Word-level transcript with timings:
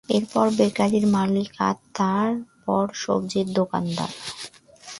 এরপর 0.09 0.45
বেকারির 0.57 1.05
মালিক 1.07 1.49
আর 1.59 1.75
তারপর 1.93 2.85
সবজির 2.95 3.47
দোকানদার। 3.53 4.11